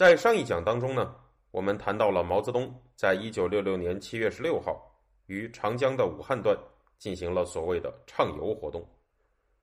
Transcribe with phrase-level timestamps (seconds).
[0.00, 1.14] 在上一讲当中呢，
[1.50, 4.80] 我们谈到了毛泽东在一九六六年七月十六号
[5.26, 6.58] 于长江的武汉段
[6.96, 8.82] 进行了所谓的畅游活动。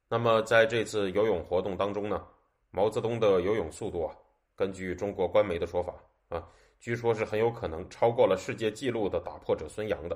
[0.08, 2.24] 那么在这次游泳活动当中呢，
[2.70, 4.16] 毛泽东的游泳速度啊，
[4.56, 5.92] 根据中国官媒的说法
[6.30, 6.48] 啊，
[6.80, 10.16] 据说是很有可能超过了世界纪录的打破者孙杨的。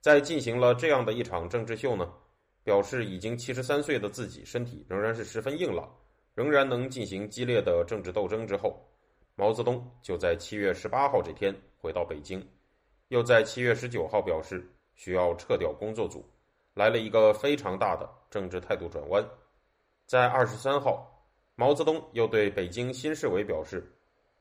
[0.00, 2.08] 在进行了这样的一场政治秀呢，
[2.62, 5.92] 表示已经七十三岁的自己身体仍然是十分硬朗，
[6.34, 8.80] 仍然能进行激烈的政治斗争之后。
[9.36, 12.46] 毛泽东就在七月十八号这天回到北京，
[13.08, 14.64] 又在七月十九号表示
[14.94, 16.24] 需要撤掉工作组，
[16.72, 19.28] 来了一个非常大的政治态度转弯。
[20.06, 23.92] 在二十三号，毛泽东又对北京新市委表示，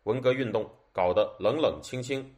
[0.03, 2.31] 文革运动搞得冷冷清清，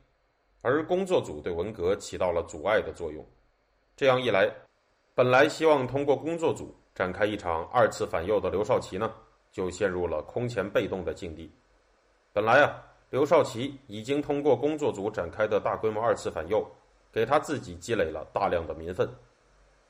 [0.61, 3.25] 而工作组对文革起到了阻碍的作用。
[3.97, 4.49] 这样一来，
[5.13, 9.13] 本来希望通过工作组展开一场二次反右的刘少奇呢，
[9.51, 11.51] 就陷入了空前被动的境地。
[12.35, 16.69] 本来啊，刘少奇已经通过工作组展开的大规模二次反右，
[17.09, 19.09] 给他自己积累了大量的民愤，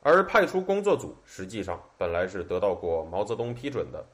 [0.01, 4.05] 而派出工作组实际上本来是得到过毛泽东批准的。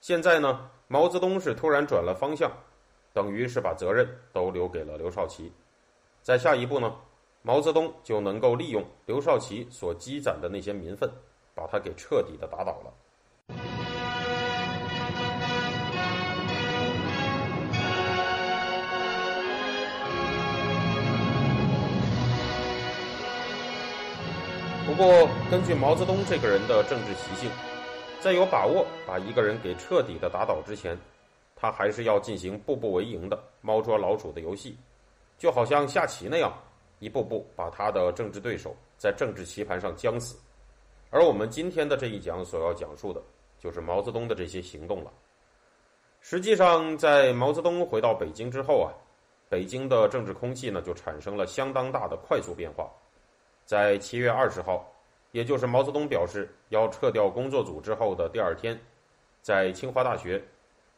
[0.00, 2.50] 现在呢，毛泽东是突然转了方向，
[3.12, 5.52] 等于是把责任都留给了刘少奇。
[6.22, 6.96] 在下一步呢，
[7.42, 11.06] 毛泽东就能够利用刘少奇所积攒的那些民愤，
[11.54, 12.90] 把他给彻底的打倒了。
[25.00, 27.50] 不过，根据毛泽东这个人的政治习性，
[28.20, 30.94] 在有把握把一个人给彻底的打倒之前，
[31.56, 34.76] 他还是要进行步步为营的猫捉老鼠的游戏，
[35.38, 36.52] 就好像下棋那样，
[36.98, 40.38] 一步步把他的政治对手在政治棋盘上将死。
[41.08, 43.22] 而我们今天的这一讲所要讲述的，
[43.58, 45.10] 就是毛泽东的这些行动了。
[46.20, 48.92] 实际上，在毛泽东回到北京之后啊，
[49.48, 52.86] 北京的政治空气呢就产生了相当大的快速变化。
[53.70, 54.84] 在七月二十号，
[55.30, 58.76] 也就是毛泽东表示要撤掉工作组之后的第二天，
[59.42, 60.42] 在清华大学，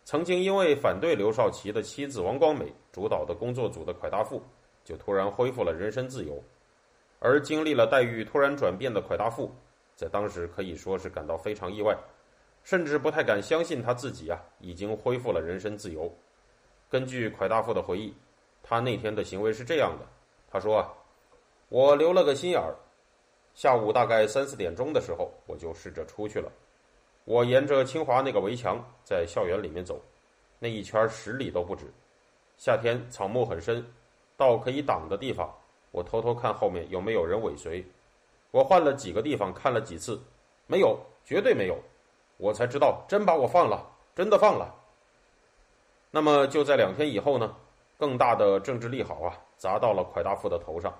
[0.04, 4.42] 曾经因为反对刘少奇的妻子王光美主导的工作组的蒯大富，
[4.86, 6.42] 就突然恢复了人身自由。
[7.18, 9.52] 而经历了待遇突然转变的蒯大富，
[9.94, 11.94] 在当时可以说是感到非常意外，
[12.64, 16.10] 甚至不太敢相信他自己啊已经恢复了人身自由。
[16.88, 18.14] 根据蒯大富的回忆，
[18.62, 20.06] 他那天的行为是这样的，
[20.50, 20.88] 他说啊。
[21.72, 22.76] 我留了个心眼儿，
[23.54, 26.52] 下午大概三四点钟的时候，我就试着出去了。
[27.24, 29.98] 我沿着清华那个围墙在校园里面走，
[30.58, 31.86] 那一圈十里都不止。
[32.58, 33.82] 夏天草木很深，
[34.36, 35.50] 到可以挡的地方，
[35.92, 37.82] 我偷偷看后面有没有人尾随。
[38.50, 40.20] 我换了几个地方看了几次，
[40.66, 41.78] 没有，绝对没有。
[42.36, 43.82] 我才知道真把我放了，
[44.14, 44.74] 真的放了。
[46.10, 47.56] 那么就在两天以后呢，
[47.96, 50.94] 更大的政治利好啊，砸到了蒯大富的头上。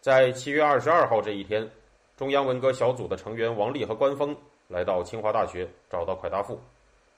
[0.00, 1.68] 在七月二十二号这一天，
[2.16, 4.36] 中央文革小组的成员王力和关锋
[4.68, 6.60] 来到清华大学，找到蒯大富，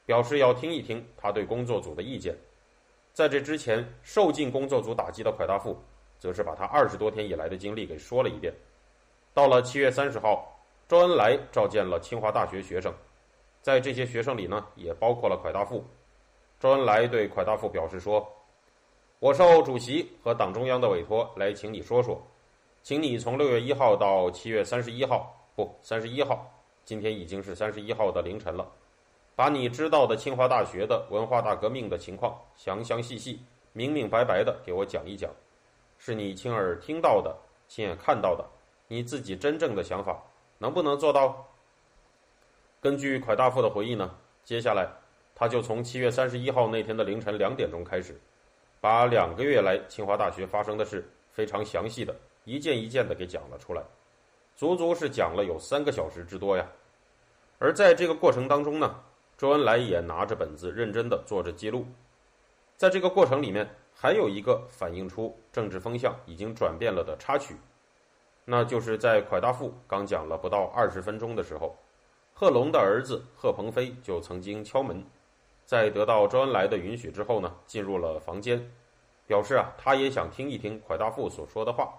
[0.07, 2.35] 表示要听一听他对工作组的意见。
[3.13, 5.77] 在这之前，受尽工作组打击的蒯大富，
[6.19, 8.53] 则是把他二十多天以来的经历给说了一遍。
[9.35, 10.59] 到了七月三十号，
[10.89, 12.93] 周恩来召见了清华大学学生，
[13.61, 15.85] 在这些学生里呢，也包括了蒯大富。
[16.59, 18.27] 周恩来对蒯大富表示说
[19.21, 22.21] ：“我受主席和党中央的委托，来请你说说。”
[22.89, 26.51] 请你从六月一号到七月三十一号，不，三十一号，
[26.87, 28.67] 今天已经是三十一号的凌晨了。
[29.37, 33.43] 把你知道的清华大学的文化大革命的情况详详细细、
[33.75, 35.31] 明明白白的给我讲一讲，
[35.99, 37.37] 是你亲耳听到的、
[37.69, 38.43] 亲眼看到的，
[38.87, 40.23] 你自己真正的想法，
[40.57, 41.47] 能不能做到？
[42.81, 44.89] 根据蒯大富的回忆呢，接下来
[45.35, 48.19] 他就从七月三十一号那天的凌晨两点钟开始，
[48.81, 52.17] 把两个月来清华大学发生的事非常详细的。
[52.49, 53.83] 一件一件的给讲了出来，
[54.57, 56.67] 足足是讲了有三个小时之多呀。
[57.59, 58.99] 而在这个过程当中呢，
[59.37, 61.85] 周恩来也拿着本子认真的做着记录。
[62.79, 67.55] 在这个过程里面，还有一个反映出政治风向已经转变了的插曲，
[68.47, 71.77] 那就是在蒯大富刚讲了不到二十分钟的时候，
[72.33, 75.05] 贺龙的儿子贺鹏飞就曾经敲门，
[75.67, 78.73] 在得到周恩来的允许之后呢，进入了房间。
[79.27, 81.93] 表示啊，他也想听一听蒯大富所说的话。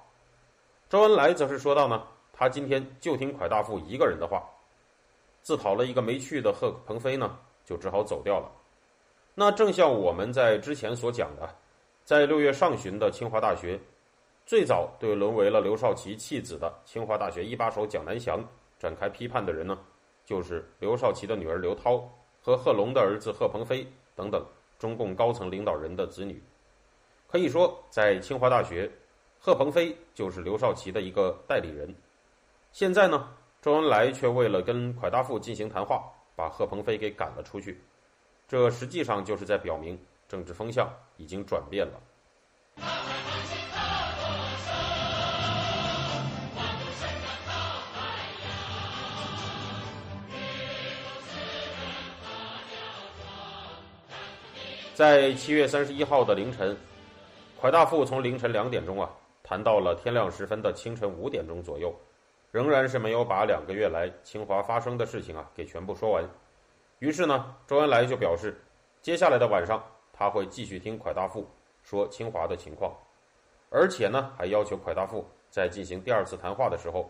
[0.90, 2.04] 周恩来则是说道呢，
[2.34, 4.44] 他今天就听蒯大富一个人的话。
[5.44, 8.52] 自讨了一个没趣的贺鹏飞呢，就只好走掉了。
[9.36, 11.48] 那正像我们在之前所讲的，
[12.04, 13.80] 在六月上旬的清华大学，
[14.48, 18.44] 最早对沦为了刘少奇弃子的清华大学一把手蒋南翔
[18.80, 19.78] 展开批判的人呢，
[20.26, 22.04] 就是刘少奇的女儿刘涛
[22.42, 23.86] 和贺龙的儿子贺鹏飞
[24.16, 24.44] 等等
[24.80, 26.42] 中共高层领导人的子女。
[27.28, 28.92] 可以说，在清华大学。
[29.42, 31.96] 贺鹏飞就是刘少奇的一个代理人，
[32.74, 33.30] 现在呢，
[33.62, 36.04] 周恩来却为了跟蒯大富进行谈话，
[36.36, 37.82] 把贺鹏飞给赶了出去，
[38.50, 39.98] 这实际上就是在表明
[40.28, 41.94] 政治风向已经转变了。
[54.94, 56.78] 在七月三十一号的凌晨，
[57.62, 59.10] 蒯大富从凌晨两点钟啊。
[59.50, 61.92] 谈到了天亮时分的清晨五点钟左右，
[62.52, 66.24] 仍然是没有把两个月来清华发生的事情啊给全部说完。
[67.00, 68.56] 于是呢，周恩来就表示，
[69.02, 71.50] 接下来的晚上他会继续听蒯大富
[71.82, 72.96] 说清华的情况，
[73.72, 77.10] 而且呢还要求蒯大富在进行第二次谈话的时候，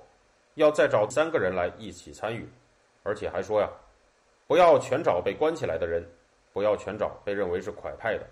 [0.53, 2.47] 要再找三个人来一起参与，
[3.03, 3.69] 而且还说呀，
[4.47, 6.09] 不要全找被关起来的人，
[6.53, 8.25] 不要全找被认为是蒯派的，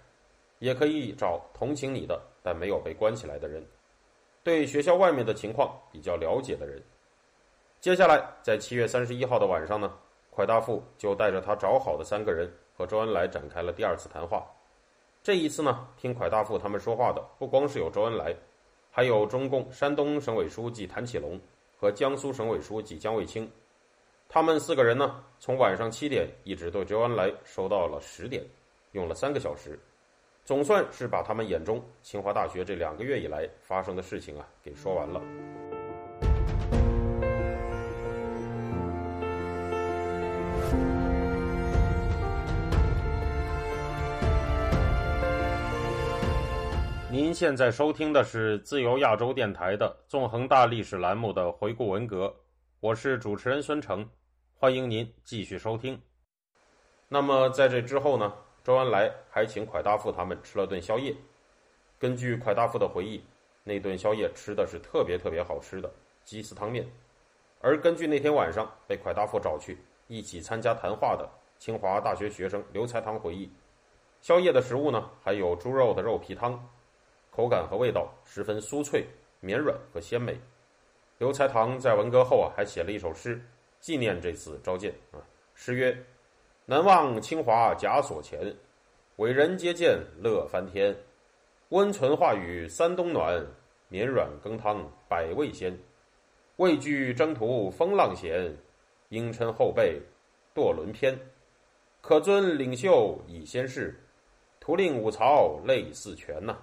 [0.60, 3.62] 也可以找同情你的但没有被关起来的人。
[4.48, 6.82] 对学校外面的情况比较了解的人，
[7.82, 9.94] 接下来在七月三十一号的晚上呢，
[10.34, 14.48] 蒯大富就带着他找好的三个人和周恩来展开了第二次谈话。
[15.22, 18.34] 这一次呢，听蒯大富他们说话的不光是有周恩来，
[18.90, 21.38] 还有中共山东省委书记谭启龙
[21.78, 23.52] 和江苏省委书记姜卫清。
[24.30, 28.42] 他们四个人呢，从晚上七点一直对周恩来说到了十点，
[28.94, 29.78] 用了三个小时。
[30.48, 35.22] 总算是把他们眼中清华大学这两个月以来发生的事情啊给说完了。
[47.12, 52.34] 您现在收听的是自由亚洲电台的《纵横大历史》栏目的回顾文革，
[52.80, 54.10] 我是主持人孙成，
[54.54, 56.02] 欢迎您继续收听。
[57.10, 58.34] 那么在这之后呢？
[58.68, 61.16] 周恩来还请蒯大富他们吃了顿宵夜。
[61.98, 63.24] 根据蒯大富的回忆，
[63.64, 65.90] 那顿宵夜吃的是特别特别好吃的
[66.26, 66.86] 鸡丝汤面。
[67.62, 69.78] 而根据那天晚上被蒯大富找去
[70.08, 71.26] 一起参加谈话的
[71.58, 73.50] 清华大学学生刘才堂回忆，
[74.20, 76.62] 宵夜的食物呢还有猪肉的肉皮汤，
[77.32, 79.08] 口感和味道十分酥脆、
[79.40, 80.38] 绵软和鲜美。
[81.20, 83.42] 刘才堂在文革后啊还写了一首诗
[83.80, 85.24] 纪念这次召见啊，
[85.56, 85.98] 诗曰。
[86.70, 88.54] 难忘清华甲所前，
[89.16, 90.94] 伟人接见乐翻天。
[91.70, 93.42] 温存话语三冬暖，
[93.88, 95.80] 绵软羹汤百味鲜。
[96.58, 98.54] 畏惧征途风浪险，
[99.08, 100.02] 应称后辈
[100.54, 101.18] 堕轮偏。
[102.02, 103.98] 可尊领袖以先事，
[104.60, 106.58] 徒令五曹泪似泉呐。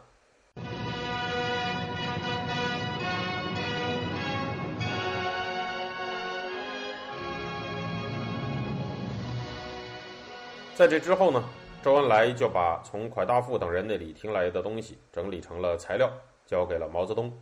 [10.76, 11.44] 在这之后呢，
[11.84, 16.10] 周恩来就把从蒯大富等人那里听来的东西整理成了材料，
[16.46, 17.32] 交给了毛泽东。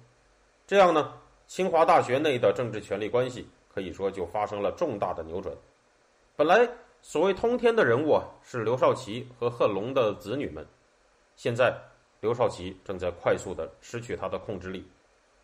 [0.66, 1.14] 这样呢，
[1.46, 5.54] 清华大学内的政治权力关系可以说就发生了重大的扭转。
[6.36, 6.68] 本来
[7.00, 10.66] 所谓通天的人物啊，是刘少奇和贺龙的子女们，
[11.34, 11.74] 现在
[12.20, 14.86] 刘少奇正在快速的失去他的控制力。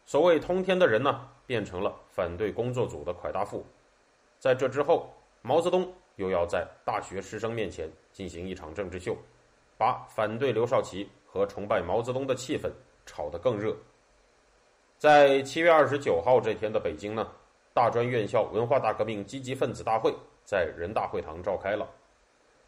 [0.05, 3.65] 所谓通天的人呢，变成了反对工作组的蒯大富。
[4.39, 5.11] 在这之后，
[5.41, 5.91] 毛泽东。
[6.19, 9.17] 又要在大学师生面前进行一场政治秀，
[9.77, 12.69] 把反对刘少奇和崇拜毛泽东的气氛
[13.07, 13.75] 炒得更热。
[14.99, 17.29] 在七月二十九号这天的北京呢，
[17.73, 20.13] 大专院校文化大革命积极分子大会
[20.45, 21.89] 在人大会堂召开了。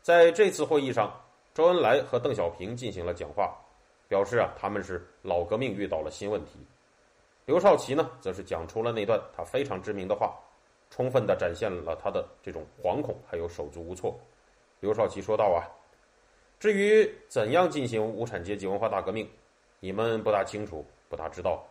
[0.01, 1.13] 在这次会议上，
[1.53, 3.53] 周恩来和邓小平进行了讲话，
[4.07, 6.65] 表示啊他们是老革命遇到了新问题。
[7.47, 10.39] 刘少奇呢，则是讲出了那段他非常知名的话。
[10.91, 14.19] 充分的展现了他的这种惶恐，还有手足无措。
[14.81, 15.65] 刘少奇说道：“啊，
[16.59, 19.29] 至于怎样进行无产阶级文化大革命，
[19.79, 21.65] 你们不大清楚，不大知道。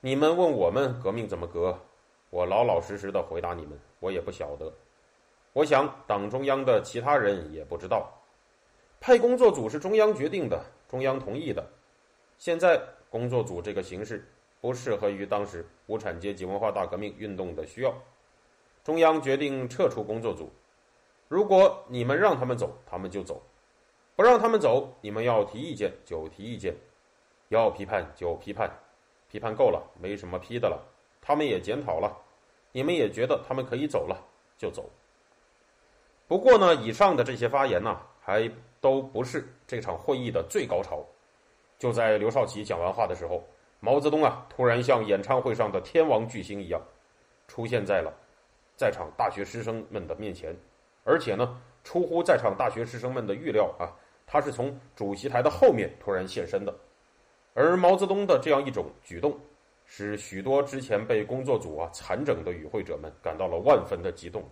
[0.00, 1.76] 你们问我们革命怎么革，
[2.30, 4.72] 我老老实实的回答你们，我也不晓得。
[5.52, 8.12] 我想党中央的其他人也不知道。
[9.00, 11.66] 派工作组是中央决定的，中央同意的。
[12.38, 14.24] 现在工作组这个形式
[14.60, 17.92] 不适合于当时无产阶级文化大革命运动的需要。”
[18.86, 20.48] 中央决定撤出工作组，
[21.26, 23.34] 如果你们让他们走，他们就走；
[24.14, 26.72] 不让他们走，你们要提意见就提意见。
[27.48, 28.70] 要批判就批判，
[29.28, 30.80] 批判够了，没什么批的了。
[31.20, 32.16] 他们也检讨了，
[32.70, 34.24] 你们也觉得他们可以走了，
[34.56, 34.88] 就走。
[36.28, 38.48] 不过呢，以上的这些发言呢，还
[38.80, 41.04] 都不是这场会议的最高潮。
[41.76, 43.42] 就在刘少奇讲完话的时候，
[43.80, 46.80] 毛泽东啊，突然像演唱会上的天王巨星一样，
[47.48, 48.14] 出现在了
[48.76, 50.54] 在场大学师生们的面前，
[51.02, 53.88] 而且呢，出乎在场大学师生们的预料啊，
[54.26, 56.74] 他是从主席台的后面突然现身的。
[57.54, 59.34] 而毛泽东的这样一种举动，
[59.86, 64.44] 使许多之前被工作组啊残整的与会者们感到了万分的激动。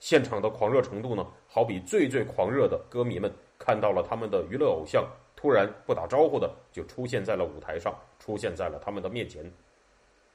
[0.00, 9.50] 现场的狂热程度呢，好比最最狂热的歌迷们看到了他们的娱乐偶像突然不打招呼的就出现在了舞台上，出现在了他们的面前。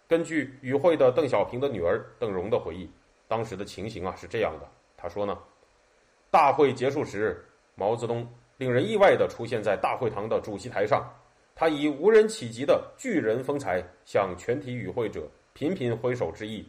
[0.08, 2.90] 根据与会的邓小平的女儿邓蓉的回忆，
[3.32, 4.68] 当时的情形啊是这样的。
[4.98, 5.38] 他说呢，
[6.30, 7.42] 大会结束时，
[7.76, 11.10] 毛泽东令人意外地出现在大会堂的主席台上，
[11.56, 16.68] 他以无人企及的巨人风采向全体与会者频频挥手致意，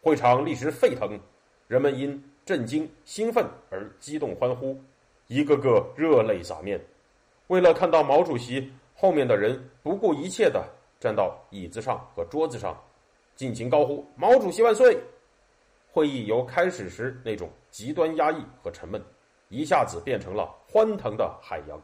[0.00, 1.18] 会场立时沸腾。
[1.66, 4.80] 人们因震惊、兴奋而激动欢呼，
[5.26, 6.80] 一个个热泪洒面。
[7.48, 10.64] 为了看到毛主席，后面的人不顾一切地
[11.00, 12.80] 站到椅子上和桌子上，
[13.34, 14.96] 尽情高呼“毛主席万岁”。
[15.98, 19.02] 会议由开始时那种极端压抑和沉闷，
[19.48, 21.76] 一下子变成了欢腾的海洋。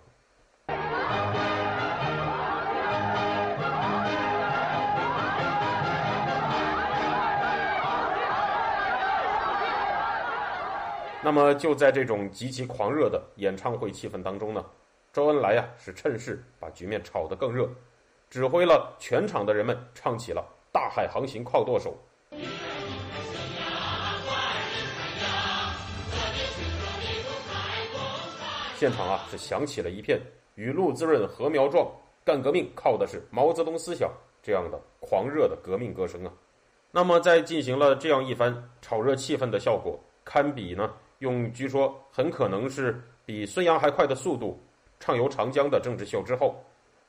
[11.20, 14.64] 那么就在这种极其狂热的演唱会气氛当中呢，
[15.12, 17.68] 周恩来呀是趁势把局面炒得更热，
[18.30, 20.40] 指挥了全场的人们唱起了
[20.70, 21.90] 《大海航行靠舵手》。
[28.76, 30.20] 现场啊是响起了一片
[30.54, 31.90] 雨露滋润禾苗壮，
[32.24, 34.10] 干革命靠的是毛泽东思想
[34.42, 36.32] 这样的狂热的革命歌声啊。
[36.90, 40.92] 那么在进行了这样一番炒热气氛的效果，堪比呢。
[41.20, 44.60] 用据说很可能是比孙杨还快的速度
[45.00, 46.62] 畅游长江的政治秀之后，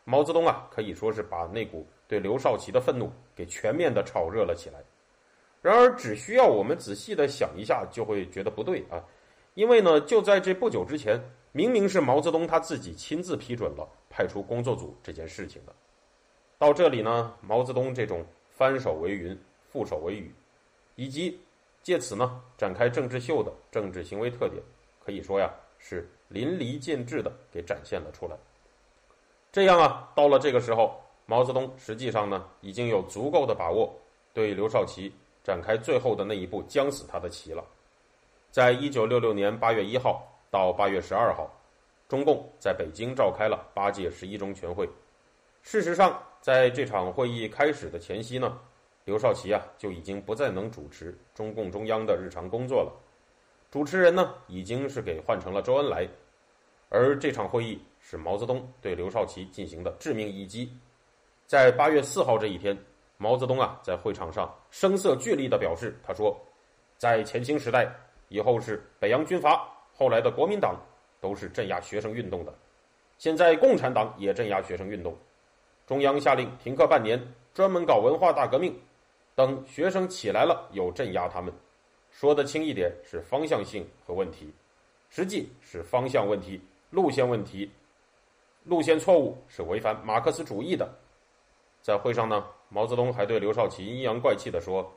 [0.05, 4.79] 毛泽东啊可以说是把那股对刘少奇的愤怒给全面的炒热了起来。
[5.61, 9.03] 然而，只需要我们仔细的想一下，就会觉得不对啊，
[9.55, 11.19] 因为呢，就在这不久之前，
[11.55, 15.73] 明明是毛泽东他自己亲自批准了派出工作组这件事情的。
[16.57, 19.39] 到这里呢，毛泽东这种翻手为云，
[19.71, 20.35] 覆手为雨，
[20.95, 21.39] 以及。
[21.81, 24.61] 借此呢，展开政治秀的政治行为特点，
[24.99, 28.35] 可以说呀是淋漓尽致的给展现了出来。
[29.51, 33.95] 这样啊，到了这个时候，毛泽东实际上呢已经有足够的把握，
[34.33, 37.63] 对刘少奇展开最后的那一步，将死他的棋了。
[38.51, 41.51] 在一九六六年八月一号到八月十二号，
[42.07, 44.87] 中共在北京召开了八届十一中全会。
[45.61, 48.57] 事实上，在这场会议开始的前夕呢。
[49.03, 52.93] 刘少奇啊，就已经不再能主持中共中央的日常工作了。
[53.69, 56.07] 主持人呢，已经是给换成了周恩来。
[56.87, 60.71] 而这场会议是毛泽东对刘少奇进行的致命一击。
[61.45, 62.77] 在八月四号这一天，
[63.17, 66.33] 毛泽东啊，在会场上声色俱厉地表示：“他说，
[66.97, 67.93] 在前清时代，
[68.29, 70.75] 以后是北洋军阀，后来的国民党
[71.19, 72.53] 都是镇压学生运动的。
[73.17, 75.15] 现在共产党也镇压学生运动。
[75.87, 77.21] 中央下令停课半年，
[77.53, 78.77] 专门搞文化大革命。”
[79.35, 81.53] 等学生起来了，又镇压他们。
[82.09, 84.53] 说的轻一点是方向性和问题，
[85.09, 87.69] 实际是方向问题、路线问题。
[88.63, 90.89] 路线错误是违反马克思主义的。
[91.81, 94.89] 在会上呢，毛泽东还对刘少奇阴阳怪气地说：“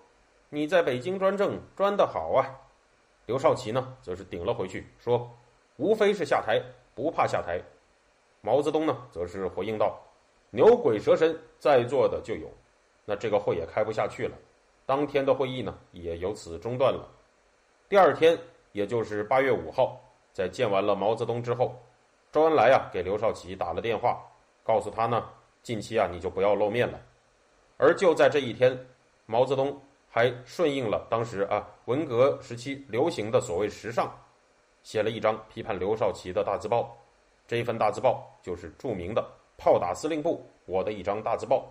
[0.51, 2.47] 你在北京专政专得好啊。”
[3.29, 5.31] 刘少奇呢，则是顶了回去说
[5.77, 6.59] ：“无非是下台，
[6.95, 7.61] 不怕下台。”
[8.41, 10.01] 毛泽东呢，则是回应道
[10.49, 12.51] ：“牛鬼蛇神在座的就有。”
[13.05, 14.35] 那这个会也开不下去了，
[14.87, 17.07] 当天的会议呢也由此中断了。
[17.87, 18.39] 第二天，
[18.73, 20.01] 也就是八月五号，
[20.33, 21.79] 在见完了毛泽东之后，
[22.33, 24.25] 周恩来啊给刘少奇打了电话，
[24.65, 25.29] 告诉他呢，
[25.63, 26.99] 近期啊你就不要露面了。
[27.77, 28.87] 而就在这一天，
[29.27, 29.79] 毛泽东
[30.09, 34.11] 还顺应了当时啊文革时期流行的所谓时尚，
[34.83, 36.97] 写了一张批判刘少奇的大字报。
[37.47, 39.25] 这一份大字报就是著名的
[39.57, 41.67] “炮打司令部”，我的一张大字报。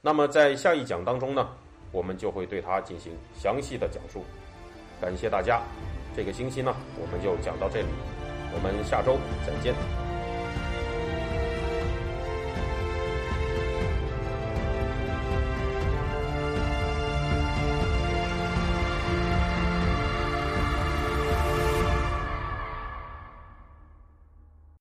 [0.00, 1.48] 那么在下一讲当中呢，
[1.90, 4.24] 我们就会对它进行详细的讲述。
[5.00, 5.62] 感谢大家，
[6.14, 7.88] 这个星期呢我们就讲到这里，
[8.54, 10.05] 我们下周再见。